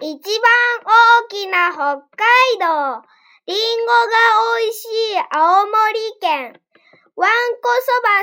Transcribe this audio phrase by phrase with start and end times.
[0.00, 2.02] 一番大きな北海
[2.60, 3.02] 道。
[3.46, 4.14] リンゴが
[4.60, 5.74] 美味しい青森
[6.20, 6.60] 県。
[7.16, 7.68] わんこ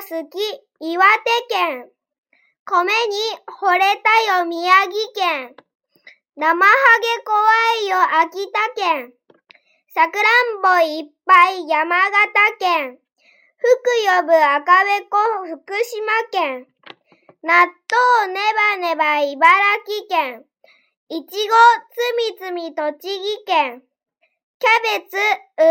[0.07, 0.39] そば好き
[0.79, 1.89] 岩手県。
[2.63, 3.17] 米に
[3.59, 5.55] 惚れたよ宮城県。
[6.37, 7.43] 生ハゲ怖
[7.83, 9.11] いよ秋田県。
[9.93, 12.99] さくらんぼいっぱい山形県。
[13.57, 13.67] 福
[14.21, 16.67] 呼ぶ赤べこ福島県。
[17.43, 17.67] 納
[18.23, 18.39] 豆ネ
[18.71, 20.45] バネバ茨城県。
[21.07, 23.83] いちごつみつみ栃木県。
[24.57, 25.15] キャベツ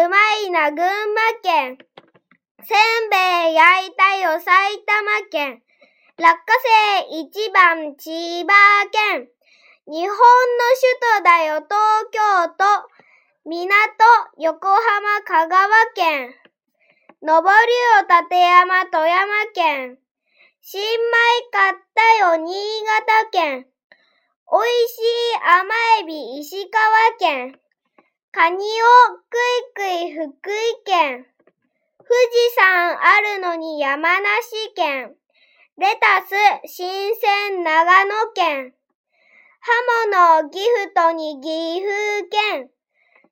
[0.07, 0.17] うま
[0.47, 1.77] いな群馬県。
[2.63, 5.61] せんべい焼いたよ埼玉県。
[6.19, 6.39] 落花
[7.09, 8.55] 生一番千葉
[8.93, 9.29] 県。
[9.89, 12.65] 日本の首都だよ東京都。
[13.45, 13.67] 港
[14.39, 16.33] 横浜香川県。
[17.23, 19.99] 登るよ立山富山県。
[20.61, 22.55] 新米買ったよ新
[22.87, 23.74] 潟県。
[24.47, 26.83] おいしい甘エビ石川
[27.19, 27.59] 県。
[28.31, 28.61] カニを
[29.31, 31.27] くいくい福井県。
[31.99, 35.15] 富士山あるのに山梨県。
[35.79, 36.35] レタス
[36.67, 38.75] 新鮮長野県。
[39.61, 42.69] 刃物ギフトに岐阜県。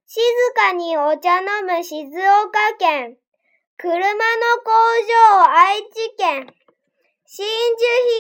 [0.07, 0.23] 静
[0.55, 3.19] かにお茶飲む静岡県。
[3.77, 4.05] 車の
[4.65, 4.73] 工
[5.37, 6.47] 場愛知県。
[7.27, 7.49] 真珠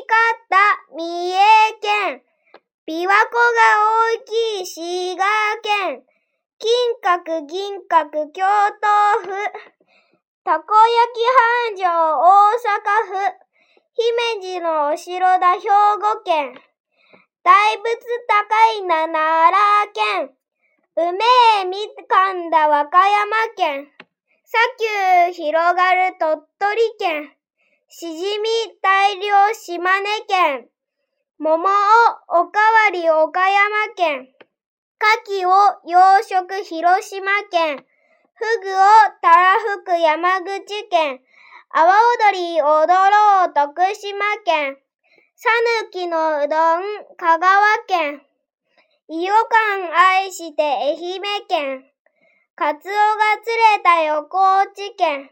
[0.00, 0.56] 光った
[0.94, 1.51] 三重。
[2.92, 3.16] 琵琶湖が
[4.20, 5.24] 大きい滋賀
[5.62, 6.02] 県。
[6.58, 6.68] 金
[7.00, 9.32] 閣銀閣京都府。
[10.44, 11.24] たこ焼き
[11.72, 13.16] 繁盛大阪府。
[13.94, 16.52] 姫路のお城だ兵庫県。
[17.42, 17.86] 大仏
[18.28, 19.54] 高いな奈
[19.86, 20.36] 良県。
[20.94, 21.24] 梅
[21.62, 23.88] えみかんだ和歌山県。
[24.44, 24.60] 砂
[25.30, 27.32] 丘広がる鳥取県。
[27.88, 28.50] しじみ
[28.82, 30.68] 大量島根県。
[31.44, 31.58] 桃を
[32.28, 34.28] おかわり岡山県。
[35.26, 37.84] 牡蠣を養殖広島県。
[38.34, 38.78] フグを
[39.20, 41.18] たらふく山口県。
[41.70, 41.98] 阿波
[42.30, 44.76] 踊り踊ろう徳島県。
[45.34, 45.48] さ
[45.82, 46.82] ぬきのうどん
[47.16, 48.22] 香川県。
[49.08, 51.84] 伊予館愛して愛媛県。
[52.54, 55.28] カツオが釣れたよ高知県。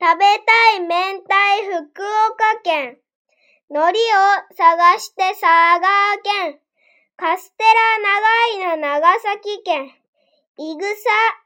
[0.00, 1.34] 食べたい明太
[1.70, 2.98] 福岡県。
[3.74, 3.96] 海苔を
[4.56, 5.50] 探して佐賀
[6.22, 6.60] 県。
[7.16, 9.90] カステラ長いな長崎県。
[10.58, 10.94] いぐさ、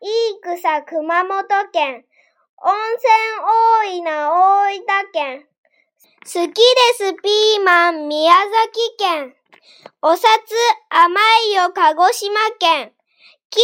[0.02, 2.04] いい草熊本県。
[2.58, 3.14] 温泉
[3.80, 5.46] 多いな大分県。
[6.20, 6.52] 好きで
[6.96, 9.34] すピーマン宮崎県。
[10.02, 10.28] お札
[10.90, 11.18] 甘
[11.50, 12.92] いよ鹿児島県。
[13.48, 13.60] 綺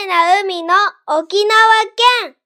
[0.00, 0.74] 麗な海の
[1.06, 1.54] 沖縄
[2.24, 2.37] 県。